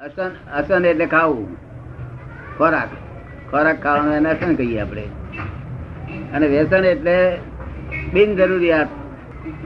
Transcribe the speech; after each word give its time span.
અસન 0.00 0.30
અસન 0.54 0.84
એટલે 0.84 1.06
ખાવું. 1.06 1.56
ખોરાક. 2.58 2.88
ખોરાક 3.50 3.82
ખાવાનું 3.82 4.14
એને 4.14 4.30
અસન 4.30 4.54
કહીએ 4.54 4.80
આપણે. 4.80 5.02
અને 6.34 6.46
વ્યસન 6.46 6.84
એટલે 6.84 7.38
બિન 8.14 8.36
જરૂરિયાત 8.36 8.88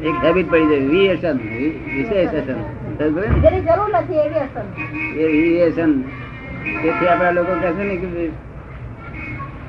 એક 0.03 0.25
હેબિટ 0.25 0.51
પડી 0.51 0.67
જાય. 0.67 0.79
વિએસન. 0.79 1.37
વિશેષ 1.97 2.29
અસન. 2.29 2.61
એ 5.17 5.27
વિએસન. 5.27 6.03
તેથી 6.83 7.07
આપણા 7.07 7.31
લોકો 7.31 7.53
કહે 7.61 7.73
છે 7.73 7.83
ને 7.83 7.97
કે 7.97 8.31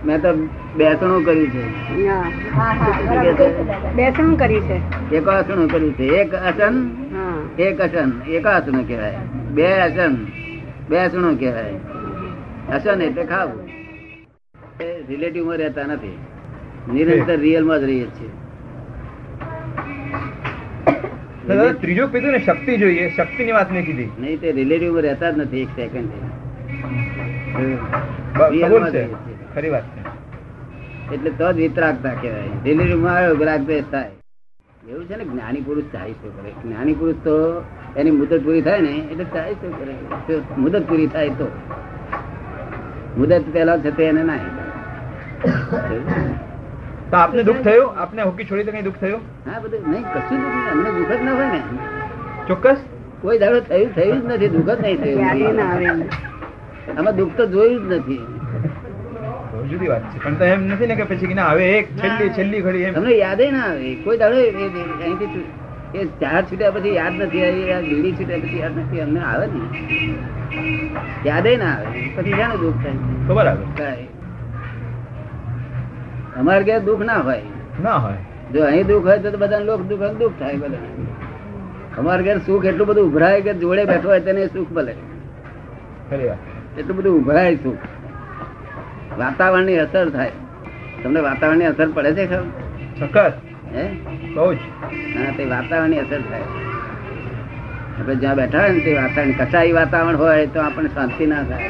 મેં 0.06 0.22
તો 0.22 0.34
બેસણું 0.76 1.26
કર્યું 1.26 1.50
છે. 1.50 1.86
હા 2.08 2.22
હા 2.62 3.00
છે? 3.00 3.38
દાદા. 3.38 3.92
બેસણું 3.96 4.40
કર્યું 4.40 4.62
છે. 4.62 5.16
એક 5.16 5.28
આસણું 5.28 5.72
કર્યું 5.72 5.94
છે. 5.94 6.04
એક 6.04 6.34
અસન 6.36 6.90
એક 7.60 7.82
અસન 7.82 8.22
એકાસણ 8.28 8.84
કહેવાય. 8.84 9.16
બે 9.54 9.74
અસન 9.74 10.16
બે 10.90 10.98
અસણું 10.98 11.40
કહેવાય. 11.40 11.74
અસન 12.76 13.02
એટલે 13.02 13.26
ખાવું. 13.26 13.70
રિલેટિવમાં 15.08 15.58
રહેતા 15.58 15.84
નથી. 15.84 16.18
નિરંતર 16.94 17.38
રિયલમાં 17.38 17.80
જ 17.80 17.84
રહીએ 17.84 18.08
છીએ. 18.08 18.30
દાદા 21.48 21.72
કીધું 21.72 22.32
ને 22.32 22.40
શક્તિ 22.40 22.78
જોઈએ. 22.78 23.10
શક્તિની 23.18 23.52
વાત 23.52 23.72
મેં 23.72 23.86
કીધી. 23.86 24.10
નહીં 24.20 24.40
તે 24.40 24.52
રિલેટિવમાં 24.52 25.02
રહેતા 25.02 25.32
જ 25.32 25.38
નથી 25.38 25.62
એક 25.62 25.68
સેકન્ડ 25.68 26.10
છે. 28.92 29.08
ખરી 29.56 29.70
વાત 29.70 29.84
એટલે 31.14 31.30
તો 31.30 31.54
જ 31.54 31.56
વિતરાગતા 31.56 32.14
કહેવાય. 32.14 32.50
રિલેટિવમાં 32.64 33.16
આવ્યો 33.16 33.36
ગ્રાહક 33.36 33.84
થાય. 33.92 34.12
એવું 34.90 35.06
છે 35.06 35.16
ને 35.16 35.24
જ્ઞાની 35.24 35.62
પુરુષ 35.62 35.84
ચાહી 35.94 36.12
શું 36.12 36.64
જ્ઞાની 36.64 36.94
પુરુષ 36.94 37.16
તો 37.16 37.36
એની 37.96 38.12
મુદત 38.12 38.34
પૂરી 38.44 38.62
થાય 38.62 38.82
ને 38.82 38.94
એટલે 39.12 39.26
ચાહી 39.34 39.54
શું 39.54 39.72
કરે. 39.80 39.94
મુદત 40.58 40.76
પૂરી 40.90 41.08
થાય 41.08 41.30
તો. 41.30 41.48
મુદત 43.18 43.34
પહેલા 43.54 43.78
છે 43.78 44.04
એને 44.04 44.24
ના 44.24 44.40
તો 47.12 47.18
આપને 47.18 47.44
દુઃખ 47.44 47.62
થયું? 47.62 47.98
આપને 47.98 48.22
હોકી 48.22 48.46
છોડી 48.46 48.64
તો 48.64 48.72
કઈ 48.72 48.82
દુઃખ 48.82 49.00
થયું? 49.00 49.22
હા 49.48 49.60
બધું 49.60 49.90
નહીં 49.92 50.04
કશું 50.14 50.38
દુઃખ 50.44 50.56
નહીં. 50.56 50.72
અમને 50.72 50.90
દુઃખ 50.98 51.14
જ 51.18 51.22
ના 51.24 51.36
હોય 51.40 51.50
ને. 51.54 51.60
ચોક્કસ? 52.48 52.80
કોઈ 53.22 53.38
દાડો 53.40 53.60
થયું 53.60 53.92
થયું 53.96 54.22
જ 54.22 54.34
નથી 54.36 54.48
દુઃખ 54.48 54.72
જ 54.72 54.80
નહીં 54.82 55.60
આવે. 55.66 55.84
થયું. 55.84 56.00
આમાં 56.98 57.16
દુઃખ 57.16 57.36
તો 57.38 57.46
જોયું 57.46 57.90
જ 57.90 57.94
નથી. 57.96 58.22
જુદી 59.70 59.88
વાત 59.88 60.04
છે. 60.14 60.18
પણ 60.24 60.36
તો 60.40 60.44
એમ 60.54 60.66
નથી 60.72 60.88
ને 60.88 60.96
કે 60.96 61.04
પછી 61.04 61.28
કે 61.28 61.34
ના 61.34 61.52
હવે 61.52 61.66
એક 61.78 61.86
છેલ્લી 62.00 62.30
છેલ્લી 62.40 62.62
ઘડી 62.62 62.84
એમ. 62.88 62.94
તમને 62.94 63.14
યાદ 63.18 63.42
ના 63.58 63.68
આવે. 63.70 63.94
કોઈ 64.04 64.18
દાડો 64.18 64.36
અહીંથી 64.38 65.46
એ 65.96 66.06
ચા 66.06 66.42
છૂટ્યા 66.42 66.72
પછી 66.72 66.96
યાદ 66.96 67.14
નથી 67.14 67.46
આવી 67.46 67.96
બીડી 67.96 68.12
છૂટ્યા 68.12 68.38
પછી 68.38 68.60
યાદ 68.60 68.78
નથી 68.78 69.02
અમને 69.02 69.20
આવે 69.20 69.48
ને. 69.48 69.62
યાદ 71.26 71.48
ના 71.48 71.66
આવે 71.66 72.14
પછી 72.16 72.32
શાનું 72.32 72.60
દુઃખ 72.60 72.84
થાય? 72.84 72.94
ખબર 73.28 73.48
આવે. 73.48 73.94
અમારે 76.40 76.64
ક્યાં 76.64 76.86
દુઃખ 76.86 77.02
ના 77.02 77.14
હોય. 77.14 77.42
ના 77.84 77.96
હોય. 77.96 78.18
જો 78.54 78.66
અહીં 78.66 78.88
દુઃખ 78.88 79.06
હોય 79.06 79.20
તો 79.20 79.38
બધા 79.38 79.60
લોક 79.60 79.82
દુઃખ 79.82 80.00
દુઃખ 80.00 80.34
થાય 80.40 80.58
બધા 80.58 80.78
અમારે 81.98 82.24
ઘેર 82.24 82.38
સુખ 82.38 82.66
એટલું 82.66 82.88
બધું 82.88 83.06
ઉભરાય 83.06 83.42
કે 83.42 83.54
જોડે 83.54 83.86
બેઠો 83.86 84.10
હોય 84.10 84.20
તેને 84.20 84.48
સુખ 84.48 84.72
ભલે. 84.72 84.96
એટલું 86.78 86.98
બધું 86.98 87.18
ઉભરાય 87.18 87.56
સુખ. 87.56 87.78
વાતાવરણની 89.20 89.78
અસર 89.78 90.10
થાય. 90.10 90.32
તમને 91.04 91.20
વાતાવરણની 91.20 91.66
અસર 91.66 91.88
પડે 91.90 92.14
છે 92.14 92.26
ખબર? 92.28 92.44
સખત. 93.00 93.34
હે? 93.74 93.90
બહુ 94.36 94.54
જ 94.54 94.58
હા 95.18 95.32
તે 95.38 95.46
વાતાવરણની 95.46 96.00
અસર 96.00 96.22
થાય. 96.22 96.42
આપણે 98.00 98.16
જ્યાં 98.16 98.36
બેઠા 98.36 98.60
હોય 98.60 98.72
ને 98.72 98.80
તે 98.80 98.94
વાતાવરણ 98.94 99.32
કસાઈ 99.32 99.72
વાતાવરણ 99.72 100.18
હોય 100.18 100.48
તો 100.48 100.62
આપણને 100.62 100.90
શાંતિ 100.90 101.26
ના 101.26 101.44
થાય. 101.44 101.70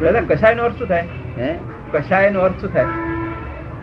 દાદા 0.00 0.54
નો 0.54 0.62
અર્થ 0.62 0.76
શું 0.76 0.88
થાય? 0.88 1.08
હે? 1.38 1.54
કષાય 1.92 2.30
નો 2.30 2.40
અર્થ 2.40 2.60
શું 2.60 2.72
થાય? 2.72 2.84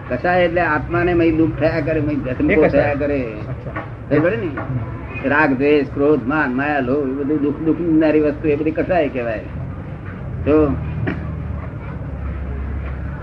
કસાય 0.09 0.43
એટલે 0.43 0.61
આત્માને 0.61 1.13
મય 1.13 1.31
દુઃખ 1.31 1.59
થયા 1.59 1.79
કરે 1.79 1.99
મય 1.99 2.15
ધસમુખો 2.15 2.67
થયા 2.67 2.93
કરે. 2.93 3.23
અચ્છા. 3.23 4.19
ને? 4.19 5.29
રાગ 5.29 5.53
દ્વેષ 5.53 5.85
ક્રોધ 5.93 6.27
માન 6.27 6.55
માયા 6.55 6.79
લોભ 6.79 7.07
એ 7.07 7.11
બધું 7.11 7.41
દુઃખ 7.41 7.55
દુઃખનારી 7.57 8.19
વસ્તુ 8.19 8.47
એ 8.47 8.55
બધી 8.55 8.71
કસાય 8.71 9.09
કહેવાય. 9.09 9.39
જો 10.45 10.75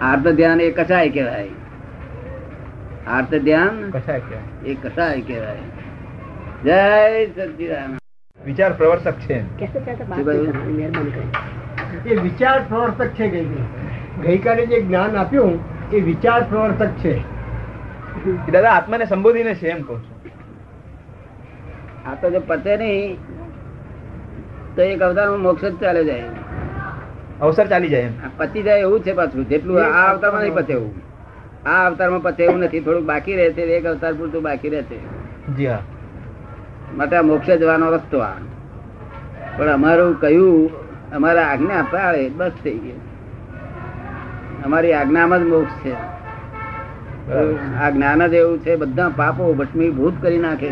આત્મ 0.03 0.30
ધ્યાન 0.30 0.60
એ 0.60 0.70
કસાય 0.70 1.10
કહેવાય. 1.10 1.48
આર્ત 3.10 3.34
ધ્યાન 3.34 3.93
એ 4.66 4.75
કસાય 4.75 5.21
કહેવાય. 5.21 5.56
જય 6.65 7.26
સચિદાન 7.26 7.98
વિચાર 8.44 8.72
પ્રવર્તક 8.72 9.12
છે. 9.12 9.38
એ 12.09 12.16
વિચાર 12.16 12.60
પ્રવર્તક 12.69 13.06
છે 13.06 13.44
ગઈકાલે 14.22 14.66
જે 14.66 14.82
જ્ઞાન 14.82 15.16
આપ્યું 15.16 15.59
એ 15.93 16.00
વિચાર 16.00 16.43
પ્રવર્તક 16.43 16.87
છે. 16.87 17.19
દાદા 18.50 18.71
આત્માને 18.71 19.04
સંબોધીને 19.04 19.54
છે 19.54 19.69
એમ 19.69 19.82
કહું 19.82 20.03
છું. 20.03 20.16
આ 22.10 22.15
તો 22.15 22.31
જો 22.31 22.41
પતે 22.47 22.77
નહીં 22.77 23.19
તો 24.77 24.82
એક 24.82 25.03
અવતારમાં 25.03 25.41
મોક્ષ 25.41 25.65
જ 25.65 25.77
ચાલે 25.77 26.04
જાય. 26.04 26.22
અવસર 27.41 27.66
ચાલી 27.66 27.88
જાય 27.88 28.00
એમ. 28.00 28.12
આ 28.12 28.31
પતી 28.37 28.62
જાય 28.62 28.81
એવું 28.81 29.00
છે 29.00 29.12
પાછું. 29.12 29.48
જેટલું 29.48 29.84
આ 29.84 30.12
અવતારમાં 30.12 30.41
નહીં 30.41 30.54
પતે 30.54 30.72
એવું. 30.72 31.09
આ 31.66 31.87
અવતારમાં 31.87 32.22
પછી 32.22 32.43
એવું 32.43 32.59
નથી 32.59 32.81
થોડુંક 32.81 33.04
બાકી 33.04 33.37
રહે 33.37 33.53
છે 33.53 33.62
એક 33.62 33.87
અવતાર 33.87 34.15
પૂરતું 34.15 34.43
બાકી 34.43 34.69
રહે 34.69 34.82
છે 34.82 34.98
જી 35.56 35.66
હા. 35.66 35.78
માટે 36.97 37.16
આ 37.16 37.22
મોક્ષ 37.22 37.50
જવાનો 37.50 37.91
રસ્તો 37.91 38.19
આ. 38.19 38.32
પણ 39.56 39.66
અમારું 39.69 40.21
કયું 40.21 40.71
અમારા 41.12 41.43
આજ્ઞા 41.43 41.82
પાળે 41.82 42.28
બસ 42.28 42.50
થઈ 42.65 42.78
ગયું. 42.78 43.00
અમારી 44.65 44.93
આજ્ઞામાં 44.93 45.41
જ 45.41 45.43
મોક્ષ 45.43 45.72
છે. 45.84 45.93
આ 47.77 47.91
જ્ઞાન 47.91 48.27
જ 48.27 48.34
એવું 48.34 48.59
છે 48.59 48.77
બધા 48.77 49.09
પાપો 49.09 49.53
ભસ્મીભૂત 49.53 50.22
કરી 50.22 50.38
નાખે. 50.38 50.71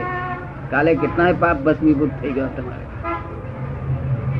કાલે 0.71 0.95
કેટલાય 0.95 1.33
પાપ 1.33 1.57
ભસ્મીભૂત 1.57 2.11
થઈ 2.23 2.33
ગયા 2.33 2.47
તમારે. 2.47 2.85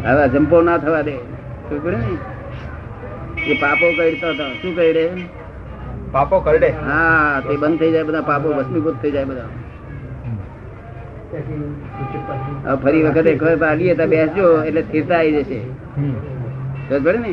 હવે 0.09 0.23
અજંપો 0.23 0.63
ના 0.63 0.79
થવા 0.79 1.01
દે. 1.01 1.17
શું 1.69 1.91
ને 1.91 2.07
એ 3.43 3.55
પાપો 3.55 3.91
કઈડતો 3.97 4.33
શું 4.33 4.63
શું 4.63 4.77
કઈડે 4.77 5.11
પાપો 6.13 6.37
કરડે. 6.47 6.71
હા 6.87 7.41
તે 7.47 7.55
બંધ 7.63 7.79
થઈ 7.81 7.93
જાય 7.95 8.07
બધા 8.11 8.27
પાપો 8.31 8.47
ભસ્મીભૂત 8.59 8.97
થઈ 9.03 9.13
જાય 9.17 9.27
બધા. 9.31 9.51
ફરી 12.83 13.03
વખતે 13.07 13.31
આવીએ 13.69 13.95
તો 14.01 14.07
બેસજો 14.15 14.47
એટલે 14.63 14.83
સ્થિરતા 14.89 15.19
આવી 15.21 15.43
જશે. 15.43 15.61
ખબર 16.89 17.17
ને? 17.25 17.33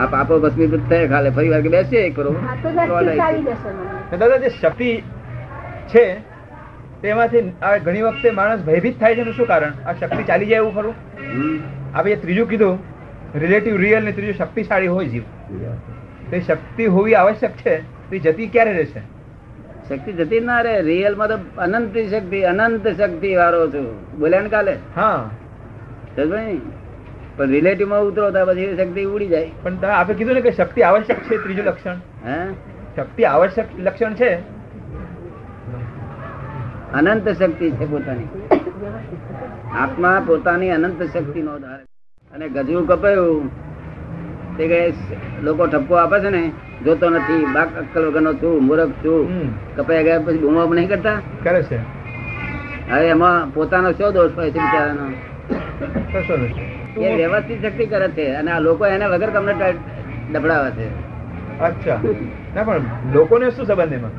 આ 0.00 0.06
પાપો 0.16 0.40
ભસ્મીભૂત 0.44 0.84
થાય 0.90 1.06
ખાલે 1.14 1.30
ફરી 1.38 1.50
વાર 1.54 1.62
બેસીએ 1.76 2.02
એક 2.08 2.14
કરો 2.16 2.30
દાદા 4.12 4.38
જે 4.44 4.50
શક્તિ 4.56 4.90
છે 5.92 6.04
તેમાંથી 7.02 7.44
આ 7.68 7.74
ઘણી 7.86 8.04
વખતે 8.08 8.28
માણસ 8.40 8.60
ભયભીત 8.68 8.96
થાય 9.00 9.14
છે 9.16 9.22
એનું 9.26 9.34
શું 9.38 9.48
કારણ? 9.52 9.74
આ 9.86 9.94
શક્તિ 10.00 10.22
ચાલી 10.30 10.50
જાય 10.52 10.62
એવું 10.64 10.74
ખરું. 10.76 10.94
આપણે 11.94 12.16
ત્રીજું 12.24 12.46
કીધું 12.52 12.74
રિલેટિવ 13.42 13.74
રિયલ 13.84 14.02
ને 14.04 14.12
ત્રીજું 14.18 14.36
શક્તિશાળી 14.40 14.92
હોય 14.94 15.08
જીવ. 15.12 15.24
તો 16.32 16.40
શક્તિ 16.40 16.86
હોવી 16.86 17.14
આવશ્યક 17.14 17.50
છે. 17.50 17.80
તે 18.10 18.18
જતી 18.18 18.46
ક્યારે 18.46 18.72
રહેશે? 18.72 19.00
શક્તિ 19.88 20.12
જતી 20.12 20.40
ના 20.40 20.60
રે 20.60 20.82
રિયલમાં 20.82 21.28
તો 21.28 21.34
અનંત 21.58 21.98
શક્તિ 21.98 22.42
અનંત 22.42 22.88
શક્તિ 22.88 23.36
વાળો 23.36 23.70
છું. 23.70 24.18
બોલ્યા 24.18 24.40
ને 24.40 24.48
કાલે? 24.48 24.76
હા. 24.96 25.30
પણ 27.36 27.48
રિલેટિવમાં 27.48 28.00
ઉતરો 28.00 28.30
તો 28.30 28.46
પછી 28.46 28.76
શક્તિ 28.76 29.04
ઉડી 29.04 29.26
જાય. 29.26 29.50
પણ 29.62 29.76
આપણે 29.84 30.14
કીધું 30.14 30.34
ને 30.34 30.40
કે 30.40 30.50
શક્તિ 30.50 30.82
આવશ્યક 30.82 31.22
છે 31.22 31.42
ત્રીજું 31.42 31.64
લક્ષણ. 31.64 31.94
હે? 32.26 32.52
શક્તિ 32.96 33.24
આવશ્યક 33.24 33.66
લક્ષણ 33.78 34.14
છે. 34.14 34.34
અનંત 36.92 37.28
શક્તિ 37.28 37.70
છે 37.70 37.90
પોતાની. 37.90 38.48
આત્મા 39.72 40.22
પોતાની 40.26 40.70
અનંત 40.70 41.02
શક્તિ 41.02 41.42
નો 41.42 41.58
ધારે 41.58 41.84
અને 42.32 42.48
ગજવું 42.48 42.86
કપાયું. 42.86 43.50
તે 44.56 44.64
કે 44.68 44.78
લોકો 45.42 45.66
ઠપકો 45.66 45.94
આપે 45.94 46.16
છે 46.20 46.30
ને 46.30 46.42
જોતો 46.84 47.10
નથી. 47.10 47.44
બાક 47.54 47.68
અક્કલ 47.78 48.02
વગરનો 48.06 48.32
છું 48.34 48.54
મૂર્ખ 48.66 48.92
છું. 49.04 49.20
કપાઈ 49.76 50.04
ગયા 50.04 50.18
પછી 50.18 50.38
બૂમો 50.38 50.74
નહીં 50.74 50.88
કરતા? 50.88 51.18
કરે 51.44 51.62
છે. 51.62 51.78
હવે 52.90 53.06
એમાં 53.08 53.52
પોતાનો 53.54 53.92
શું 53.92 54.12
દોષ 54.12 54.32
હોય 54.36 54.50
છે 54.50 54.58
બિચારાનો? 54.58 55.06
એ 56.96 57.16
વ્યવસ્થિત 57.16 57.64
શક્તિ 57.64 57.84
કરે 57.86 58.08
છે 58.08 58.24
અને 58.34 58.50
આ 58.50 58.60
લોકો 58.60 58.86
એના 58.86 59.08
વગર 59.08 59.30
તમને 59.30 59.54
ડબડાવે 60.32 60.70
છે. 60.70 60.86
અચ્છા. 61.60 61.98
ના 62.54 62.64
પણ 62.64 62.84
લોકોને 63.14 63.50
શું 63.50 63.66
સંબંધ 63.66 63.92
એમાં? 63.92 64.14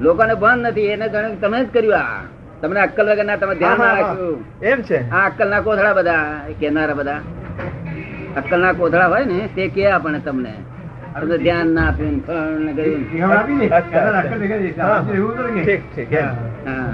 લોકોને 0.00 0.34
ભાન 0.34 0.58
નથી 0.58 0.88
એને 0.94 1.06
જાણે 1.08 1.36
તમે 1.42 1.58
જ 1.64 1.68
કર્યું 1.72 1.98
આ. 1.98 2.22
તમને 2.60 2.80
અક્કલ 2.80 3.06
વગર 3.10 3.24
ના 3.24 3.36
તમે 3.36 3.54
ધ્યાન 3.54 3.78
ના 3.78 3.94
રાખ્યું 3.94 4.38
એમ 4.62 4.82
છે. 4.82 4.98
આ 5.10 5.26
અક્કલ 5.28 5.48
ના 5.48 5.60
કોથળા 5.60 5.92
બધા 5.92 6.22
કેનારા 6.60 6.94
બધા. 6.94 7.20
અક્કલ 8.36 8.60
ના 8.60 8.72
કોથળા 8.72 9.06
હોય 9.06 9.24
ને 9.24 9.48
તે 9.56 9.68
કે 9.68 9.90
આપણે 9.90 10.18
તમને. 10.18 10.54
તમે 11.14 11.36
ધ્યાન 11.38 11.68
ના 11.68 11.84
આપ્યું 11.88 12.16
ફળ 12.26 12.54
ને. 12.64 12.72
હા. 16.66 16.92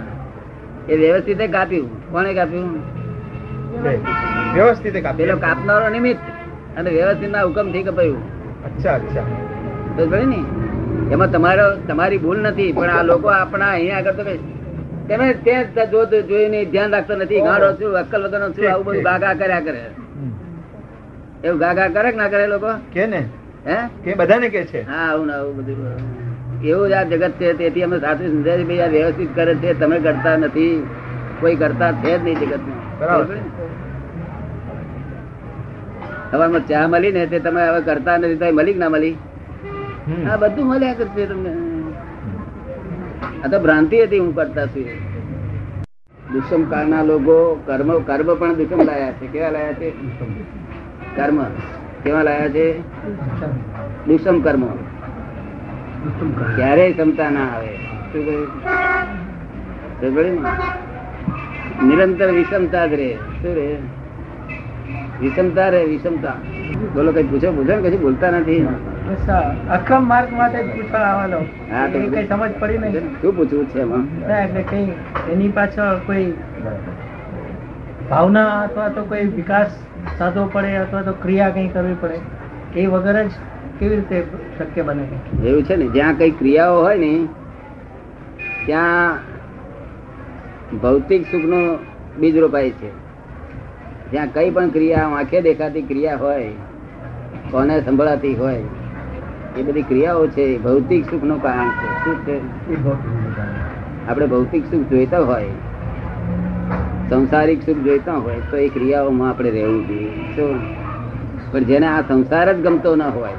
એ 0.88 0.96
વ્યવસ્થિત 0.96 1.42
કાપ્યું 1.52 1.88
કોણે 2.12 2.34
કાપ્યું 2.34 2.70
વ્યવસ્થિત 4.54 4.96
પેલો 5.16 5.36
કાપનારો 5.36 5.88
નિમિત્ત. 5.88 6.22
અને 6.76 6.90
વ્યવસ્થિત 6.90 7.30
ના 7.30 7.42
હુકમથી 7.42 7.82
કપાયું. 7.82 8.22
અચ્છા 8.64 8.94
અચ્છા. 8.94 9.26
તો 9.96 10.02
ને? 10.06 10.40
એમાં 11.12 11.30
તમારો 11.32 11.66
તમારી 11.88 12.18
ભૂલ 12.18 12.38
નથી 12.38 12.72
પણ 12.72 12.90
આ 12.90 13.02
લોકો 13.02 13.28
આપણા 13.28 13.70
અહીંયા 13.70 13.98
આગળ 13.98 14.12
તમે 14.12 14.34
તમે 15.08 15.32
ત્યાં 15.44 15.64
જ 16.12 16.22
જોઈને 16.28 16.60
ધ્યાન 16.64 16.92
રાખતો 16.92 17.14
નથી. 17.16 17.40
ગાડો 17.40 17.72
છું 17.72 17.98
અક્કલ 18.02 18.22
વગરનો 18.26 18.48
છું 18.50 18.70
આવું 18.72 18.84
બધું 18.86 19.02
ભાગા 19.02 19.34
કર્યા 19.34 19.60
કરે. 19.60 19.82
એવું 21.44 21.58
ગાગા 21.58 21.88
કરે 21.88 22.10
કે 22.10 22.16
ના 22.16 22.28
કરે 22.28 22.46
લોકો? 22.46 22.72
કે 22.92 23.06
ને? 23.06 23.20
હે? 23.64 23.76
કે 24.04 24.14
બધાને 24.14 24.48
કે 24.50 24.62
છે? 24.64 24.80
હા 24.84 25.04
આવું 25.06 25.30
આવું 25.30 25.54
બધું. 25.58 26.02
એવું 26.62 26.88
જ 26.88 26.92
આ 26.92 27.04
જગત 27.04 27.38
છે 27.38 27.52
તેથી 27.54 27.84
અમે 27.84 27.98
સાથે 27.98 28.24
સમજાય 28.26 28.64
ભાઈ 28.64 28.82
આ 28.82 28.88
વ્યવસ્થિત 28.88 29.30
કરે 29.34 29.54
છે 29.54 29.74
તમે 29.74 29.96
કરતા 30.00 30.36
નથી 30.36 30.74
કોઈ 31.40 31.56
કરતા 31.56 31.92
છે 32.02 32.10
જ 32.12 32.22
નહીં 32.22 32.38
જગત 32.42 32.64
બરાબર. 33.00 33.36
ચા 36.68 36.84
મળી 36.88 37.12
ને 37.12 37.26
તે 37.26 37.38
તમે 37.40 37.60
હવે 37.62 37.80
કરતા 37.82 38.16
નથી 38.18 38.38
તો 38.38 38.46
મળી 38.52 38.74
કે 38.74 38.78
ના 38.78 38.88
મળી? 38.88 39.16
હા 40.06 40.32
આ 40.32 40.40
બધું 40.42 40.66
મળ્યા 40.66 40.94
કરશે 40.94 41.24
તમને. 41.26 41.52
આ 43.42 43.48
તો 43.48 43.56
ભ્રાંતિ 43.60 43.96
હતી 44.02 44.18
હું 44.18 44.32
કરતા 44.34 44.66
છું. 44.66 44.88
દુષ્મ 46.32 46.62
કાળના 46.70 47.02
લોકો 47.02 47.36
કર્મ 47.66 47.90
કર્મ 48.04 48.28
પણ 48.36 48.54
દુષ્મ 48.58 48.80
લાયા 48.84 49.14
છે. 49.18 49.26
કેવા 49.32 49.50
લાયા 49.50 49.78
છે? 49.80 49.88
કર્મ. 51.16 51.38
કેવા 52.04 52.22
લાયા 52.22 52.48
છે? 52.48 52.66
દુષ્મ 54.06 54.36
કર્મ. 54.40 54.62
ક્યારેય 56.56 56.92
ક્ષમતા 56.92 57.30
ના 57.30 57.46
આવે. 57.56 57.72
શું 58.12 58.22
કહ્યું? 58.26 58.48
નિરંતર 61.88 62.28
વિષમતા 62.36 62.86
જ 62.86 62.92
રે 63.00 63.08
શું 63.40 63.52
રે 63.56 63.66
વિષમતા 65.20 65.68
રે 65.68 65.80
વિષમતા. 65.84 66.36
બોલો 66.94 67.10
કઈ 67.12 67.26
પૂછો 67.32 67.48
પૂછો 67.56 67.72
ને 67.76 67.82
કશું 67.84 68.00
બોલતા 68.00 68.30
નથી. 68.30 68.60
અખમ 69.76 70.02
માર્ગ 70.08 70.30
માટે 70.38 70.60
પૂછવા 70.74 71.04
આવવાનો 71.10 71.38
હા 71.72 71.86
તો 71.92 71.98
કઈ 72.14 72.26
સમજ 72.28 72.52
પડી 72.60 72.78
નહીં. 72.78 72.92
શું 73.22 73.32
પૂછવું 73.36 73.64
છે 73.70 73.80
એમાં? 73.80 74.04
એટલે 74.44 74.62
કઈ 74.70 74.86
એની 75.32 75.48
પાછળ 75.48 75.98
કોઈ 76.06 76.26
ભાવના 78.10 78.60
અથવા 78.60 78.88
તો 78.88 79.04
કોઈ 79.04 79.26
વિકાસ 79.26 79.66
સાધવો 80.18 80.50
પડે 80.52 80.76
અથવા 80.76 81.02
તો 81.02 81.12
ક્રિયા 81.12 81.50
કઈ 81.50 81.68
કરવી 81.68 81.94
પડે 82.00 82.80
એ 82.80 82.86
વગર 82.86 83.24
જ 83.24 83.30
કેવી 83.80 83.96
રીતે 83.96 84.22
શક્ય 84.58 84.82
બને? 84.82 85.04
એવું 85.48 85.62
છે 85.64 85.76
ને 85.76 85.86
જ્યાં 85.86 86.14
કઈ 86.14 86.30
ક્રિયાઓ 86.30 86.82
હોય 86.82 86.96
ને 86.96 87.28
ત્યાં 88.66 89.18
ભૌતિક 90.78 91.22
સુખનો 91.26 91.78
બીજ 92.18 92.36
રોપાય 92.36 92.70
છે. 92.70 92.90
જ્યાં 94.10 94.28
કઈ 94.32 94.50
પણ 94.50 94.68
ક્રિયા 94.68 95.02
આંખે 95.02 95.40
દેખાતી 95.40 95.82
ક્રિયા 95.82 96.16
હોય 96.16 96.48
કોને 97.50 97.80
સંભળાતી 97.80 98.34
હોય 98.34 98.62
એ 99.56 99.62
બધી 99.62 99.82
ક્રિયાઓ 99.82 100.26
છે 100.26 100.58
ભૌતિક 100.58 101.10
સુખનું 101.10 101.42
કારણ 101.42 101.70
છે. 101.70 102.04
શું 102.04 102.16
છે. 102.26 102.36
આપણે 104.08 104.26
ભૌતિક 104.26 104.64
સુખ 104.70 104.86
જોઈતા 104.88 105.18
હોય 105.18 105.46
સંસારિક 107.10 107.62
સુખ 107.62 107.78
જોઈતા 107.78 108.16
હોય 108.16 108.40
તો 108.50 108.56
એ 108.56 108.68
ક્રિયાઓમાં 108.68 109.30
આપણે 109.30 109.50
રહેવું 109.50 109.86
જોઈએ. 109.88 110.10
પણ 111.52 111.64
જેને 111.64 111.86
આ 111.86 112.02
સંસાર 112.08 112.52
જ 112.52 112.58
ગમતો 112.60 112.90
ન 112.96 113.02
હોય, 113.02 113.36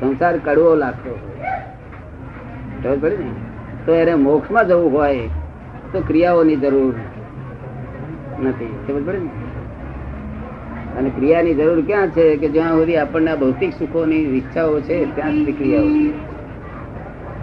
સંસાર 0.00 0.34
કડવો 0.44 0.74
લાગતો 0.74 1.10
હોય 2.84 2.96
પડી 2.96 3.16
ને? 3.16 3.30
તો 3.86 3.90
એને 3.94 4.14
મોક્ષમાં 4.14 4.68
જવું 4.68 4.92
હોય 4.92 5.28
તો 5.92 5.98
ક્રિયાઓની 6.00 6.56
જરૂર 6.56 6.94
નથી, 8.42 8.72
ખબર 8.86 9.02
પડે 9.06 9.18
ને? 9.18 9.30
અને 10.98 11.08
ક્રિયાની 11.10 11.54
જરૂર 11.54 11.80
ક્યાં 11.86 12.08
છે 12.08 12.24
કે 12.36 12.48
જ્યાં 12.48 12.78
સુધી 12.78 12.96
આપણને 12.96 13.32
ભૌતિક 13.36 13.72
સુખોની 13.72 14.24
ઈચ્છાઓ 14.38 14.80
છે, 14.80 14.96
ત્યાં 15.14 15.32
સુધી 15.32 15.52
ક્રિયાઓ 15.52 15.88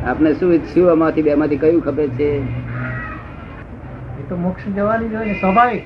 આપણે 0.06 0.34
શું 0.34 0.54
ઈચ્છ્યું? 0.54 0.92
આમાંથી 0.92 1.22
બેમાંથી 1.22 1.58
કયું 1.58 1.82
ખબર 1.82 2.08
છે? 2.20 2.32
એ 4.24 4.30
તો 4.30 4.36
મોક્ષ 4.36 4.68
જવાની 4.68 5.10
જ 5.10 5.16
હોય 5.16 5.26
ને 5.26 5.34
સ્વાભાવિક. 5.34 5.82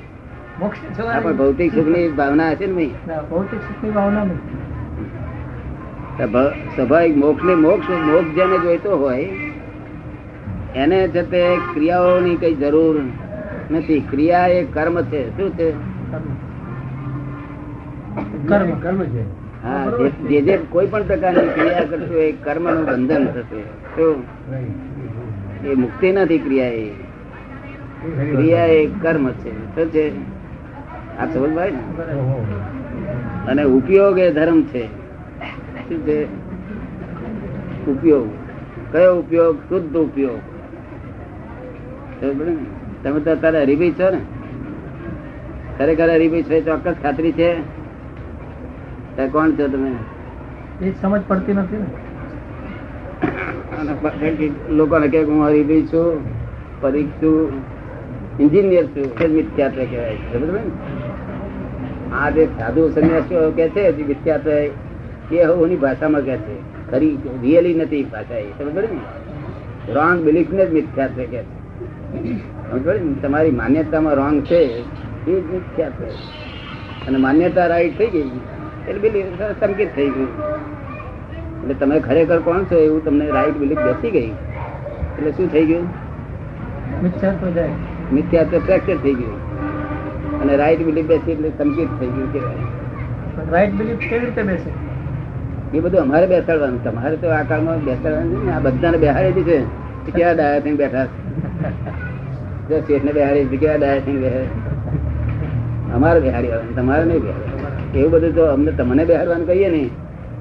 મોક્ષ 0.59 0.97
જવાની 0.97 1.33
ભૌતિક 1.33 1.73
સુખની 1.73 2.07
ભાવના 2.07 2.51
હશે 2.51 2.65
ને 2.65 2.73
ભાઈ? 2.73 2.91
ના, 3.07 3.21
ભૌતિક 3.21 3.59
સુખની 3.59 3.89
ભાવના 3.89 4.23
નહીં. 4.23 4.37
સ્વાભાવિક 6.75 7.17
મોક્ષ 7.17 7.43
ને 7.43 7.55
મોક્ષ 7.55 7.89
મોક્ષ 7.89 8.35
જેને 8.35 8.57
જોઈતો 8.59 8.97
હોય 8.97 9.29
એને 10.75 11.07
છે 11.07 11.21
તે 11.31 11.57
ક્રિયાઓની 11.73 12.35
કઈ 12.35 12.55
જરૂર 12.55 13.01
નથી. 13.71 13.99
ક્રિયા 13.99 14.47
એ 14.47 14.63
કર્મ 14.63 15.01
છે. 15.01 15.37
શું 15.37 15.49
છે? 15.49 15.71
કર્મ. 18.47 18.79
કર્મ 18.79 19.03
છે. 19.03 19.21
હા 19.63 19.85
જે- 19.85 20.09
જે 20.09 20.41
જે 20.41 20.57
કોઈ 20.57 20.87
પણ 20.87 21.03
પ્રકારની 21.03 21.47
ક્રિયા 21.47 21.79
કરશો 21.79 22.13
એ 22.13 22.31
કર્મનું 22.31 22.85
બંધન 22.85 23.25
થશે. 23.25 23.61
શું? 23.61 24.23
એ 25.65 25.73
મુક્તિ 25.73 26.11
નથી 26.11 26.37
ક્રિયા 26.37 26.67
એ. 26.67 27.06
ક્રિયા 28.01 28.65
એ 28.65 28.85
કર્મ 28.85 29.29
છે. 29.29 29.75
શું 29.75 29.89
છે 29.89 30.11
આ 31.17 31.25
સમજ 31.25 31.53
ભાઈ 31.53 31.71
ને. 31.71 31.79
અને 33.47 33.63
ઉપયોગ 33.63 34.19
એ 34.19 34.31
ધર્મ 34.31 34.61
છે. 34.61 34.85
શું 35.89 35.99
છે? 36.05 36.25
ઉપયોગ. 37.87 38.27
કયો 38.91 39.15
ઉપયોગ? 39.15 39.55
શુદ્ધ 39.69 39.97
ઉપયોગ? 39.97 40.39
તમે 43.03 43.19
તો 43.19 43.31
અત્યારે 43.31 43.61
હરીભાઈ 43.61 43.91
છો 43.91 44.09
ને? 44.09 44.21
ખરેખર 45.77 46.09
હરીભાઈ 46.09 46.43
છો 46.43 46.61
ચોક્કસ 46.61 46.95
ખાતરી 47.03 47.31
છે? 47.31 47.55
કોણ 49.31 49.51
છો 49.51 49.67
તમે? 49.67 49.91
એ 50.81 50.91
સમજ 51.01 51.21
પડતી 51.27 51.53
નથી 51.53 51.77
ને. 51.77 51.85
અને 53.77 54.49
લોકોને 54.69 55.07
કે 55.07 55.23
હું 55.23 55.45
હરીભાઈ 55.45 55.81
છું 55.81 56.21
પરીખ 56.81 57.07
છું. 57.07 57.76
એન્જિનિયર 58.39 58.85
છું 58.87 59.07
મિથ્યાત્વ 59.35 59.81
કહેવાય 59.83 60.17
સમજ 60.31 60.49
ને? 60.55 60.61
આ 62.15 62.29
જે 62.29 62.43
સાધુ 62.57 62.81
સંન્યાસીઓ 62.89 63.51
કે 63.57 63.65
છે 63.69 63.83
મિથ્યાત્વ 64.09 64.49
એ 65.35 65.43
હોની 65.51 65.79
ભાષામાં 65.85 66.23
કે 66.27 66.35
છે. 66.37 66.55
ખરી 66.91 67.13
રિયલી 67.41 67.75
નથી 67.75 68.03
ભાષા 68.13 68.37
એ. 68.37 68.49
સમજ 68.57 68.75
ને? 68.75 68.99
રોંગ 69.93 70.19
બિલીફ 70.25 70.51
ને 70.51 70.63
જ 70.65 70.69
મિથ્યાત્વ 70.73 71.19
કે 71.33 71.41
છે? 71.43 71.55
તમારી 73.21 73.51
માન્યતામાં 73.51 74.15
રોંગ 74.15 74.37
છે, 74.43 74.61
એ 75.27 75.35
જ 75.41 75.45
મિથ્યાત્વ 75.53 76.03
અને 77.07 77.17
માન્યતા 77.17 77.67
રાઈટ 77.67 77.97
થઈ 77.97 78.09
ગઈ, 78.09 78.31
એટલે 78.87 78.99
બિલીફ 78.99 79.43
સંકેત 79.59 79.89
થઈ 79.95 80.09
ગયું 80.09 80.31
એટલે 81.61 81.75
તમે 81.81 81.99
ખરેખર 81.99 82.39
કોણ 82.39 82.63
છો 82.71 82.77
એવું 82.79 83.05
તમને 83.05 83.25
રાઈટ 83.29 83.57
બિલીફ 83.57 83.79
બેસી 83.79 84.11
ગઈ. 84.11 84.31
એટલે 85.17 85.31
શું 85.31 85.47
થઈ 85.51 85.65
ગયું? 85.65 85.85
મિથ્યાત્વ 87.03 87.47
જાય. 87.49 87.71
મિથ્યાત્વ 88.15 88.57
ફ્રેક્ચર 88.67 88.97
થઈ 89.03 89.15
ગયું. 89.19 89.39
અને 90.41 90.53
રાઈટ 90.61 90.81
બિલીફ 90.89 91.07
બેસી 91.11 91.33
એટલે 91.35 91.49
સંકેત 91.57 91.91
થઈ 91.99 92.11
ગયું 92.15 92.29
કે 92.33 92.41
રાઈટ 93.53 93.73
બિલીફ 93.79 94.03
કેવી 94.09 94.25
રીતે 94.25 94.43
બેસે? 94.51 94.69
એ 95.75 95.79
બધું 95.83 95.99
અમારે 96.05 96.25
બેસાડવાનું. 96.33 96.79
તમારે 96.85 97.15
તો 97.23 97.27
આ 97.37 97.43
કાળમાં 97.51 97.83
બેસાડવાનું 97.89 98.39
છે 98.45 98.51
આ 98.55 98.61
બધાને 98.65 98.97
બેહાડી 99.03 99.45
છે 99.49 99.57
કેવા 100.15 100.33
ડાયા 100.37 100.63
થઈને 100.65 100.79
બેઠા 100.81 101.07
જો 102.69 102.75
શેઠને 102.87 103.11
બેહાડી 103.17 103.45
દીધી, 103.51 103.61
કેવા 103.63 103.77
ડાયા 103.81 104.05
થઈને 104.05 104.21
બેહે 104.25 104.41
અમારે 105.97 106.19
બેહાડી 106.25 106.51
આવવાનું 106.53 106.75
તમારે 106.79 107.03
નહીં 107.11 107.23
બેહાડે 107.27 107.99
એવું 107.99 108.11
બધું 108.13 108.33
તો 108.39 108.43
અમને 108.55 108.71
તમને 108.79 109.03
બેહાડવાનું 109.11 109.47
કહીએ 109.51 109.69
ને 109.75 109.83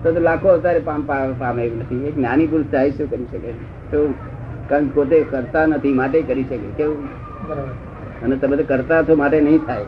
તો 0.02 0.08
તો 0.16 0.20
લાખો 0.28 0.48
અવતારે 0.54 0.80
પામ 0.88 1.00
પામે 1.10 1.60
એવું 1.66 1.78
નથી. 1.82 2.02
એક 2.10 2.16
નાની 2.24 2.48
પુરુષ 2.52 2.72
ચાહે 2.74 2.90
શું 2.96 3.06
કરી 3.12 3.28
શકે 3.32 3.50
તો 3.92 3.98
કારણ 4.70 4.90
પોતે 4.96 5.16
કરતા 5.32 5.64
નથી 5.70 5.94
માટે 6.00 6.18
કરી 6.30 6.46
શકે. 6.50 6.68
કેવું? 6.80 6.98
અને 8.22 8.36
તમે 8.36 8.56
તો 8.56 8.64
કરતા 8.64 9.02
છો 9.02 9.16
માટે 9.16 9.40
નહીં 9.40 9.58
થાય. 9.66 9.84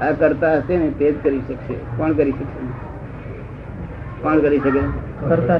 આ 0.00 0.10
કરતા 0.10 0.52
હશે 0.56 0.76
ને 0.76 0.90
તે 0.90 1.12
જ 1.12 1.14
કરી 1.22 1.38
શકશે. 1.38 1.74
કોણ 1.96 2.12
કરી 2.12 2.32
શકશે? 2.32 2.62
કોણ 4.22 4.38
કરી 4.38 4.58
શકે? 4.58 4.82
કરતા 5.28 5.58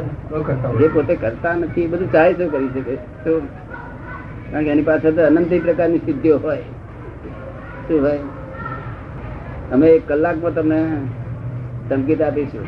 જે 0.79 0.89
પોતે 0.89 1.15
કરતા 1.15 1.55
નથી 1.55 1.83
એ 1.83 1.87
બધું 1.87 2.13
ચાહે 2.13 2.33
તો 2.33 2.49
કરી 2.49 2.69
શકે. 2.69 2.97
તો 2.97 3.41
કારણ 4.53 4.65
કે 4.65 4.71
એની 4.71 4.83
પાસે 4.83 5.11
તો 5.11 5.27
અનંત 5.27 5.53
પ્રકારની 5.65 5.99
સિદ્ધિઓ 5.99 6.39
હોય. 6.39 6.63
શું 7.89 8.03
હોય? 8.03 8.19
અમે 9.73 9.87
એક 9.89 10.09
કલાકમાં 10.09 10.55
તમને 10.55 10.81
સંકેત 11.89 12.23
આપીશું. 12.23 12.67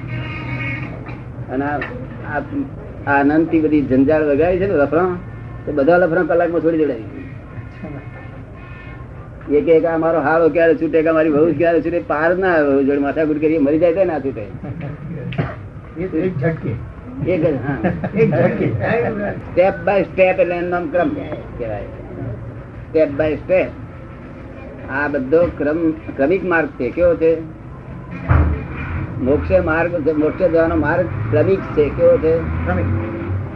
અને 1.51 1.65
આ 1.65 3.21
અનંતથી 3.21 3.61
બધી 3.61 3.81
જંજાળ 3.81 4.23
વગાડી 4.23 4.59
છે 4.59 4.67
ને 4.67 4.75
લફરા 4.75 5.09
તો 5.67 5.73
બધા 5.73 5.97
લફરા 5.97 6.23
કલાકમાં 6.23 6.61
છોડી 6.61 6.79
દેડાવી 6.79 7.22
એક 9.51 9.85
આ 9.85 9.99
મારો 9.99 10.21
હારો 10.21 10.49
ક્યારે 10.49 10.75
છૂટે 10.75 11.03
કે 11.03 11.11
મારી 11.11 11.29
વહુ 11.29 11.53
ક્યારે 11.53 11.81
છૂટે 11.81 11.99
પાર 11.99 12.37
ના 12.37 12.53
આવે 12.53 12.85
જોડે 12.85 12.99
માથાકૂટ 12.99 13.41
કરીએ 13.41 13.59
મરી 13.59 13.79
જાય 13.79 13.93
તો 13.93 14.05
ના 14.05 14.19
છૂટે. 14.19 14.43
એક 16.01 16.39
ઝટકે. 16.39 16.71
એક 17.33 17.41
જ 17.41 17.57
એક 18.21 18.35
ઝટકે. 18.35 18.67
સ્ટેપ 19.31 19.75
બાય 19.85 20.03
સ્ટેપ 20.03 20.41
એટલે 20.41 20.55
એનું 20.55 20.93
ક્રમ 20.93 21.09
કહેવાય. 21.59 21.83
સ્ટેપ 22.89 23.09
બાય 23.11 23.37
સ્ટેપ 23.37 23.69
આ 24.91 25.09
બધો 25.09 25.47
ક્રમ 25.59 25.91
ક્રમિક 25.91 26.45
માર્ગ 26.45 26.69
છે. 26.69 26.91
કેવો 26.91 27.15
છે? 27.15 27.41
મોક્ષે 29.21 29.61
માર્ગ 29.61 30.11
મોક્ષે 30.19 30.49
જવાનો 30.49 30.77
માર્ગ 30.77 31.07
ક્રમિક 31.31 31.61
છે. 31.61 31.89
કેવો 31.89 32.17
છે? 32.17 32.39
ક્રમિક. 32.39 32.85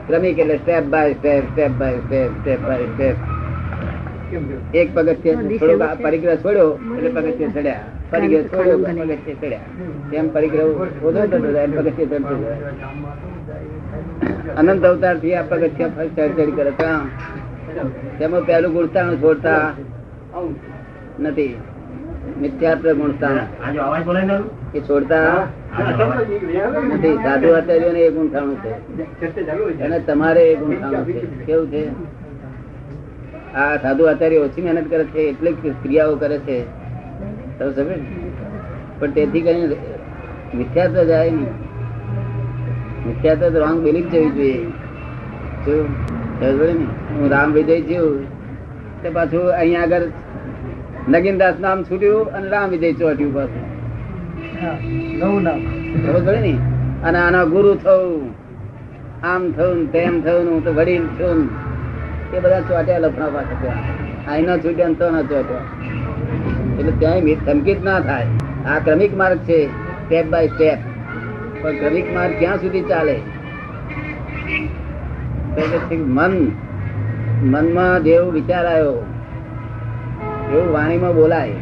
ક્રમિક 0.08 0.38
એટલે 0.38 0.56
step 0.56 0.84
by 0.84 1.12
step 1.12 1.44
step 1.44 1.70
by 1.70 1.96
step 1.96 2.30
step 2.30 2.60
by 2.60 2.82
step 2.82 3.14
એક 4.74 4.88
પગથિયે 4.94 5.34
પરિગ્રહ 6.04 6.36
છોડ્યો 6.36 6.68
એટલે 6.96 7.10
પગથિયે 7.16 7.50
ચડ્યા. 7.50 7.80
પરિગ્રહ 8.10 8.42
છોડ્યો 8.42 8.76
પગથિયે 8.78 9.36
ચડ્યા. 9.42 10.18
એમ 10.18 10.26
પરિગ્રહ 10.32 10.64
ઓછો 10.64 11.26
થતો 11.26 11.52
જાય 11.52 11.64
એમ 11.64 11.72
પગથિયે 11.78 12.08
ચડતું 12.08 12.38
જાય 12.40 12.58
અનંત 14.56 14.84
અવતારથી 14.84 15.34
આ 15.34 15.42
પગથિયા 15.42 15.94
ફરી 15.96 16.12
ચડ 16.16 16.30
ચડ 16.36 16.50
કરે 16.56 16.72
તેમાં 18.18 18.42
પહેલું 18.46 18.70
ગુણસ્થાન 18.72 19.16
છોડતા 19.16 19.62
નથી. 21.20 21.54
મિથ્યાત્વ 22.40 22.86
ગુણસ્થાન 22.92 23.36
એ 24.74 24.80
છોડતા 24.80 25.28
નથી. 26.94 27.16
સાધુ 27.24 27.48
આચાર્યોને 27.56 28.00
એ 28.00 28.10
ગુણસાણું 28.10 28.56
છે. 28.62 28.72
અને 29.84 29.98
તમારે 30.00 30.42
એ 30.52 30.54
ગુણસાણું 30.56 31.04
છે. 31.06 31.26
કેવું 31.46 31.66
છે? 31.70 31.82
આ 33.56 33.76
સાધુ 33.76 34.04
આચાર્ય 34.04 34.36
ઓછી 34.36 34.62
મહેનત 34.62 34.90
કરે 34.90 35.04
છે 35.04 35.20
એટલે 35.20 35.50
ક્રિયાઓ 35.82 36.16
કરે 36.16 36.38
છે? 36.38 36.58
પણ 39.00 39.10
તેથી 39.10 39.40
કઈ 39.40 39.68
મિથ્યાત્વ 40.54 41.02
જાય 41.02 41.30
નહીં. 41.30 41.52
મિથ્યાત્વ 43.06 43.58
રોંગ 43.58 43.78
બિલીફ 43.80 44.08
જવી 44.08 44.30
જોઈએ? 44.30 44.62
હું 47.14 47.30
રામ 47.30 47.52
વિજય 47.52 47.80
છું 47.80 48.24
તે 49.02 49.08
પાછું 49.10 49.44
અહીંયા 49.50 49.82
આગળ 49.82 50.04
નગીનદાસ 51.08 51.54
નામ 51.60 51.82
છૂટ્યું 51.82 52.32
અને 52.32 52.48
રામ 52.48 52.70
વિજય 52.70 52.92
ચોટ્યું 52.92 53.34
પાછું. 53.34 53.64
નવું 55.18 55.42
નામ. 55.42 55.60
ખબર 56.06 56.20
પડે 56.26 56.40
ને? 56.40 56.54
અને 57.04 57.18
આના 57.18 57.44
ગુરુ 57.44 57.74
થવું 57.74 58.34
આમ 59.26 59.42
થયું 59.50 59.78
ને 59.78 59.86
તેમ 59.86 60.20
થયું 60.20 60.44
ને 60.44 60.50
હું 60.50 60.64
તો 60.64 60.72
વડીલ 60.72 61.06
છું 61.18 61.65
એ 62.32 62.38
બધા 62.38 62.60
ચોટ્યા 62.60 62.98
લફડા 62.98 63.28
પાસે 63.28 63.54
ત્યાં 63.62 64.30
આઈના 64.30 64.56
છૂટ્યા 64.56 64.92
તો 65.00 65.10
ના 65.10 65.22
ચોટ્યા. 65.22 65.64
એટલે 66.78 66.92
ત્યાં 67.00 67.44
ધમકી 67.46 67.76
ના 67.84 68.00
થાય. 68.00 68.26
આ 68.66 68.78
ક્રમિક 68.78 69.16
માર્ગ 69.16 69.38
છે 69.38 69.58
સ્ટેપ 69.66 70.26
બાય 70.26 70.48
સ્ટેપ 70.48 70.78
પણ 71.62 71.78
ક્રમિક 71.78 72.06
માર્ગ 72.14 72.34
ક્યાં 72.38 72.56
સુધી 72.56 72.82
ચાલે? 72.82 73.16
તો 75.54 75.94
મન, 75.96 76.34
મનમાં 77.44 78.02
જેવો 78.02 78.30
વિચાર 78.30 78.64
આવ્યો, 78.66 78.96
એવું 80.52 80.72
વાણીમાં 80.72 81.14
બોલાય 81.14 81.52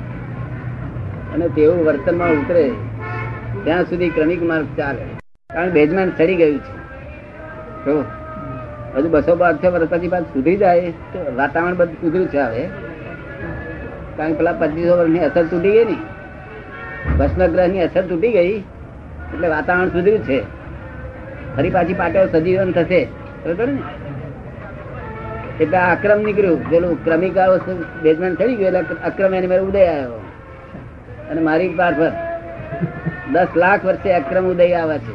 અને 1.34 1.46
તેવું 1.48 1.84
વર્તનમાં 1.86 2.30
ઉતરે, 2.30 2.66
ત્યાં 3.64 3.84
સુધી 3.84 4.08
ક્રમિક 4.08 4.42
માર્ગ 4.42 4.66
ચાલે. 4.76 5.04
કારણ 5.50 5.70
બેઝમેન્ટ 5.70 6.18
ચડી 6.18 6.36
ગયું 6.36 6.58
છે. 6.58 8.23
હજુ 8.96 9.08
બસો 9.08 9.36
પાંચસો 9.36 9.70
વર્ષ 9.70 9.90
પછી 9.90 10.08
પાછું 10.08 10.28
સુધરી 10.34 10.56
જાય 10.56 10.90
તો 11.12 11.18
વાતાવરણ 11.36 11.74
બધું 11.74 11.96
સુધર્યું 12.00 12.28
છે 12.28 12.40
હવે. 12.40 12.64
કારણ 14.16 14.30
કે 14.30 14.36
પેલા 14.38 14.52
પચીસો 14.52 14.96
વર્ષની 14.96 15.18
અસર 15.18 15.44
તૂટી 15.44 15.72
ગઈ 15.72 15.84
ને. 15.84 15.96
ભસ્મ 17.18 17.40
ગ્રહની 17.46 17.82
અસર 17.82 18.02
તૂટી 18.02 18.32
ગઈ, 18.32 18.52
એટલે 19.32 19.48
વાતાવરણ 19.48 19.88
સુધર્યું 19.88 20.22
છે. 20.24 20.38
ફરી 21.56 21.70
પાછી 21.70 21.94
પાટો 21.94 22.26
સજીવન 22.32 22.72
થશે. 22.72 23.00
બરોબર 23.44 23.68
ને? 23.68 23.82
એટલે 25.60 25.78
અક્રમ 25.78 26.20
નીકળ્યું. 26.20 26.70
પેલું 26.70 27.04
ક્રમિક 27.04 27.36
બેઝમેન્ટ 28.02 28.38
થઈ 28.38 28.54
ગયું, 28.54 28.68
એટલે 28.68 28.96
અક્રમ 29.04 29.34
એની 29.34 29.46
મેં 29.46 29.60
ઉદય 29.60 29.84
આવ્યો. 29.86 30.20
અને 31.30 31.40
મારી 31.40 31.68
પાછળ 31.68 32.10
દસ 33.32 33.50
લાખ 33.56 33.84
વર્ષે 33.84 34.10
અક્રમ 34.12 34.44
ઉદય 34.46 34.72
આવે 34.74 34.98
છે. 34.98 35.14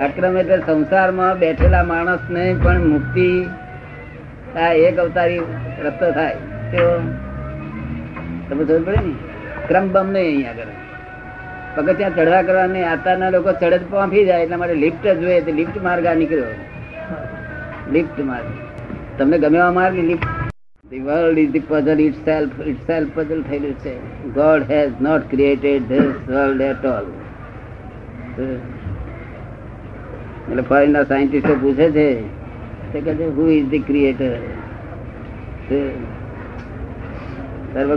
અક્રમ 0.00 0.36
એટલે 0.36 0.58
સંસારમાં 0.58 1.38
બેઠેલા 1.38 1.82
માણસને 1.82 2.54
પણ 2.62 2.86
મુક્તિ 2.86 3.44
આ 4.56 4.72
એક 4.72 4.98
અવતારી 4.98 5.40
રસ્તો 5.84 6.10
થાય. 6.10 6.36
કેવો? 6.70 6.94
તમે 8.48 8.64
સમજ 8.64 8.84
પડે 8.84 8.96
ને? 8.96 9.14
ક્રમ 9.68 9.92
બમ 9.92 10.12
નહીં 10.12 10.26
અહીંયા 10.26 10.50
આગળ. 10.50 10.72
પગથિયાં 11.76 12.14
ચડવા 12.14 12.42
કરવા 12.42 12.66
નહીં 12.66 12.90
આતાના 12.90 13.30
લોકો 13.30 13.52
ચડે 13.52 13.76
પહોંચી 13.76 14.24
જાય 14.24 14.42
એટલા 14.42 14.56
માટે 14.56 14.74
લિફ્ટ 14.74 15.06
જોઈએ 15.06 15.40
તો 15.40 15.52
લિફ્ટ 15.52 15.82
માર્ગ 15.82 16.06
આ 16.06 16.14
નીકળ્યો. 16.14 16.44
લિફ્ટ 17.92 18.18
માર્ગ. 18.24 18.50
તમને 19.18 19.38
ગમે 19.38 19.58
એવા 19.58 19.70
માર્ગ? 19.70 19.94
Lift. 19.94 20.26
The 20.90 20.98
world 20.98 21.38
is 21.38 21.50
the 21.50 21.60
puzzle 21.68 22.00
itself 22.24 22.66
itself 22.86 23.08
puzzle 23.14 23.42
થયેલું 23.42 23.78
છે. 23.78 23.94
God 24.34 24.62
has 24.70 24.92
not 25.00 25.30
created 25.30 25.88
this 25.88 26.14
world 26.28 26.60
at 26.60 26.84
all. 26.84 27.06
એટલે 30.50 30.62
ફોરેનના 30.62 31.02
સાયન્ટિસ્ટો 31.02 31.54
પૂછે 31.54 31.90
છે 31.90 32.06
તે 32.92 33.00
કહે 33.00 33.14
છે 33.14 33.26
હુ 33.26 33.48
ઇઝ 33.48 33.68
ધી 33.68 33.78
ક્રિએટર 33.78 34.30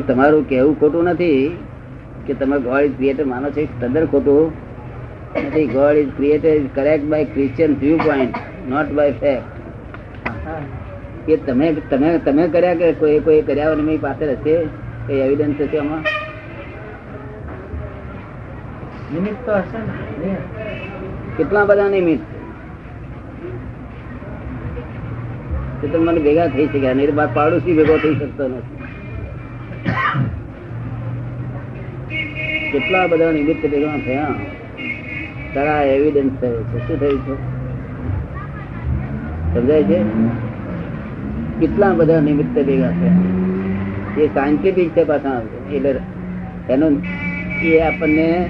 તમારું 0.07 0.50
કહેવું 0.50 0.79
ખોટું 0.79 1.03
નથી 1.03 1.57
કે 2.27 2.33
તમે 2.33 2.60
ગોડ 2.60 2.81
ઇઝ 2.81 2.91
ક્રિએટર 2.98 3.25
માનો 3.25 3.50
છો 3.50 3.65
તદ્દન 3.81 4.05
ખોટું 4.05 4.51
નથી. 5.48 5.67
God 5.67 5.95
is 5.95 6.12
creator 6.17 6.50
is 6.50 6.69
correct 6.75 7.05
by 7.05 7.25
Christian 7.25 7.75
viewpoint 7.98 8.36
not 8.69 8.91
by 8.91 9.12
fact 9.12 9.48
કે 11.27 11.38
તમે 11.38 11.74
તમે 11.89 12.17
તમે 12.17 12.48
કર્યા 12.48 12.74
કે 12.74 12.91
કોઈ 12.93 13.19
કોઈ 13.19 13.41
કર્યા 13.41 13.67
હોય 13.67 13.81
ને 13.81 13.98
પાસે 13.98 14.25
હશે 14.31 14.55
કઈ 15.07 15.19
એવિડન્સ 15.19 15.62
હશે 15.62 15.77
આમાં? 15.77 16.03
કેટલા 21.38 21.65
બધા 21.65 21.89
નિમિત્ત? 21.89 22.32
તે 25.91 25.97
મને 25.97 26.19
ભેગા 26.19 26.47
થઈ 26.47 26.65
શક્યા 26.65 26.93
નહીં 26.93 27.15
બાર 27.15 27.29
પાડોશી 27.33 27.73
ભેગો 27.73 27.97
થઈ 27.97 28.15
શકતો 28.15 28.47
નથી. 28.47 28.83
કેટલા 32.71 33.07
બધા 33.07 33.31
નિમિત્ત 33.31 33.71
ભેગા 33.71 33.97
થયા. 34.05 34.27
તારા 35.53 35.83
એવિડન્સ 35.83 36.31
થયો 36.41 36.63
છે. 36.63 36.87
શું 36.87 36.99
થયું 36.99 37.19
છે? 37.19 37.53
સમજાય 39.53 39.83
છે? 39.83 40.03
કેટલા 41.59 41.93
બધા 41.93 42.21
નિમિત્ત 42.21 42.65
ભેગા 42.65 42.89
થયા. 42.89 43.11
એ 44.17 44.27
સાયન્ટિફિક 44.27 44.89
છે 44.89 45.03
પાછા. 45.03 45.41
એટલે 45.73 45.95
એનું 46.69 47.01
એ 47.63 47.79
આપણને 47.79 48.49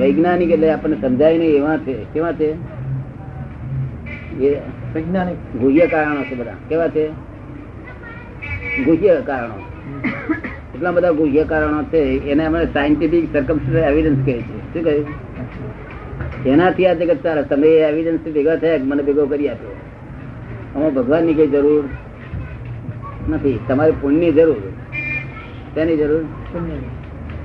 વૈજ્ઞાનિક, 0.00 0.50
એટલે 0.50 0.70
આપણને 0.70 0.96
સમજાય 1.00 1.38
નહીં 1.38 1.50
એવા 1.50 1.76
છે. 1.76 1.92
કેવા 1.92 2.32
છે? 2.32 2.79
એ 4.40 4.60
વૈજ્ઞાનિક 4.94 5.58
ગુહ્ય 5.58 5.86
કારણો 5.86 6.22
છે 6.22 6.34
બધા. 6.34 6.52
કેવા 6.68 6.88
છે? 6.88 7.30
અમે 14.78 15.04
એનાથી 16.46 16.86
આ 16.86 16.92
જગત 16.92 17.16
ચાલે 17.24 17.42
તમે 17.42 17.68
એવિડન્સ 17.68 18.34
ભેગા 18.34 18.56
થયા 18.56 18.78
મને 18.82 19.02
ભેગો 19.02 19.26
કરી 19.26 19.48
આપ્યો 19.48 19.76
આમાં 20.76 20.94
ભગવાનની 20.94 21.34
કઈ 21.34 21.46
જરૂર 21.46 21.84
નથી. 23.28 23.58
તમારે 23.68 23.92
પુણ્યની 24.00 24.32
જરૂર. 24.32 24.56
તેની 25.74 25.96
જરૂર? 25.96 26.22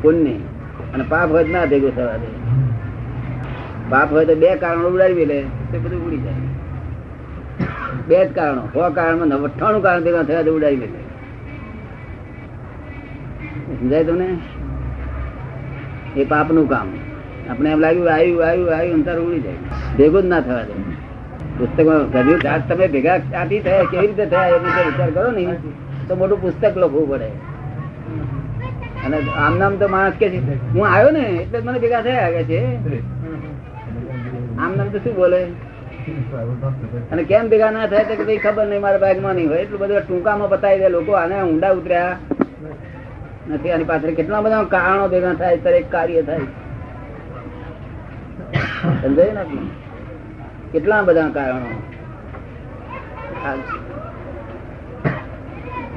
પુણ્ય 0.01 0.31
અને 0.93 1.03
પાપ 1.09 1.31
હોય 1.31 1.47
ના 1.47 1.65
ભેગું 1.65 1.95
થવા 1.95 2.17
દે. 2.17 2.45
પાપ 3.89 4.11
હોય 4.11 4.25
તો 4.25 4.35
બે 4.35 4.55
કારણો 4.55 4.89
ઉડાવી 4.89 5.25
લે, 5.25 5.43
તે 5.71 5.77
બધું 5.77 6.07
ઉડી 6.07 6.17
જાય. 6.17 6.33
બે 8.07 8.17
જ 8.25 8.29
કારણો. 8.33 8.63
સો 8.73 8.79
કારણમાં 8.97 9.31
અઠાણું 9.47 9.81
કારણ 9.83 10.03
ભેગા 10.05 10.23
થયા 10.23 10.45
તો 10.47 10.57
લે 10.63 10.69
સમજાય 13.79 14.03
તમને? 14.03 14.27
એ 16.17 16.23
પાપનું 16.25 16.67
કામ. 16.69 16.87
આપણે 17.49 17.69
એમ 17.69 17.79
લાગ્યું 17.79 18.07
આવ્યું 18.13 18.43
આવ્યું 18.47 18.71
આવ્યું 18.75 18.95
અંતર 18.99 19.17
ઉડી 19.19 19.41
જાય. 19.41 19.59
ભેગું 19.97 20.21
જ 20.21 20.25
ના 20.25 20.41
થવા 20.41 20.63
દે. 20.69 20.75
પુસ્તકમાં 21.57 21.99
ગમ્યું 22.13 22.39
કે 22.39 22.47
આજ 22.47 22.63
તમે 22.69 22.85
ભેગા 22.87 23.17
ક્યાંથી 23.25 23.59
થયા, 23.59 23.89
કેવી 23.91 24.07
રીતે 24.07 24.25
થયા, 24.25 24.47
એ 24.47 24.57
રીતે 24.63 24.81
વિચાર 24.87 25.09
કરો 25.09 25.29
ને. 25.31 25.43
તો 26.07 26.13
મોટું 26.15 26.41
પુસ્તક 26.41 26.73
લખવું 26.77 27.05
પડે. 27.09 27.29
અને 29.05 29.17
આમ 29.43 29.53
નામ 29.57 29.73
તો 29.75 29.87
માણસ 29.87 30.15
કે 30.19 30.27
છે, 30.29 30.39
હું 30.73 30.83
આવ્યો 30.87 31.11
ને, 31.11 31.23
એટલે 31.43 31.59
મને 31.59 31.79
ભેગા 31.79 32.01
થયા, 32.01 32.29
કે 32.35 32.41
છે. 32.43 32.59
આમ 34.59 34.71
નામ 34.77 34.87
તો 34.87 34.97
શું 35.05 35.15
બોલે? 35.15 35.41
અને 37.11 37.23
કેમ 37.23 37.49
ભેગા 37.49 37.71
ના 37.71 37.87
થાય 37.87 38.03
કે 38.03 38.23
ભાઈ 38.23 38.37
ખબર 38.37 38.65
નહીં, 38.67 38.81
મારા 38.81 38.97
બેગમાં 38.97 39.35
નહીં 39.35 39.49
હોય. 39.49 39.61
એટલું 39.61 39.79
બધું 39.79 40.01
ટૂંકામાં 40.07 40.49
બતાવી 40.49 40.79
દે 40.79 40.89
લોકો 40.89 41.11
આને 41.11 41.35
ઊંડા 41.41 41.71
ઉતર્યા. 41.71 42.17
નથી, 43.49 43.71
આની 43.71 43.83
પાછળ 43.83 44.13
કેટલા 44.19 44.41
બધા 44.41 44.63
કારણો 44.63 45.07
ભેગા 45.07 45.33
થાય 45.33 45.57
ત્યારે 45.57 45.81
કાર્ય 45.81 46.21
થાય. 46.21 46.39
સમજાય 49.01 49.31
ને 49.31 49.43
કેટલા 50.71 51.01
બધા 51.01 51.29
કારણો? 51.29 51.71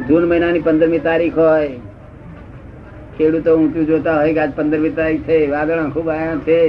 જૂન 0.09 0.25
મહિનાની 0.29 0.61
પંદરમી 0.61 0.99
તારીખ 0.99 1.39
હોય. 1.39 1.69
ખેડૂતો 3.19 3.51
ઊંચું 3.57 3.87
જોતા 3.87 4.17
હોય 4.17 4.33
કે 4.35 4.41
આજ 4.41 4.53
પંદરમી 4.57 4.91
તારીખ 4.91 5.23
છે, 5.23 5.39
વાદળ 5.51 5.91
ખૂબ 5.91 6.09
આયા 6.09 6.37
છે? 6.37 6.61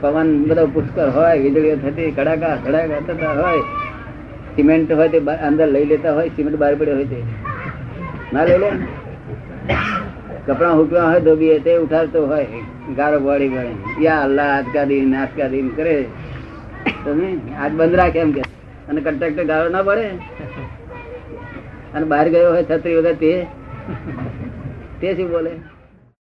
પવન 0.00 0.44
બધો 0.48 0.66
પુષ્કળ 0.66 1.10
હોય, 1.10 1.38
વીજળીઓ 1.38 1.76
થતી, 1.76 2.10
કડાકા 2.10 2.56
કડાકા 2.64 3.00
થતા 3.06 3.32
હોય. 3.32 3.60
સિમેન્ટ 4.56 4.92
હોય 4.92 5.08
તે 5.08 5.18
અંદર 5.18 5.66
લઈ 5.68 5.84
લેતા 5.84 6.12
હોય, 6.12 6.28
સિમેન્ટ 6.28 6.58
બહાર 6.58 6.74
પડ્યો 6.74 6.94
હોય 6.94 7.04
તે. 7.04 7.22
ના 8.32 8.44
લઈ 8.44 8.58
લે 8.58 8.70
કપડાં 10.46 10.76
હુકવા 10.78 11.02
હોય 11.02 11.20
ધોબીએ 11.20 11.58
તે 11.58 11.76
ઉઠાડતો 11.76 12.26
હોય. 12.26 12.46
ગારો 12.96 13.20
બોડી 13.20 13.48
બોડી 13.48 14.04
યા 14.04 14.22
અલ્લાહ, 14.22 14.58
આજકા 14.58 14.84
દિન 14.84 15.14
આજકા 15.16 15.48
દિન 15.48 15.68
કરે. 15.68 16.04
તમે 17.04 17.28
આજ 17.60 17.72
બંધ 17.72 17.94
રાખે 17.94 18.18
એમ 18.18 18.32
કે. 18.32 18.42
અને 18.88 19.00
કન્ટ્રાક્ટર 19.00 19.44
ગાળો 19.44 19.68
ના 19.68 19.82
પડે. 19.82 20.06
અને 21.94 22.04
બહાર 22.04 22.28
ગયો 22.28 22.52
હોય 22.52 22.64
છત્રી 22.64 22.96
વગર 22.96 23.14
તે 25.00 25.14
શું 25.14 25.30
બોલે? 25.30 25.50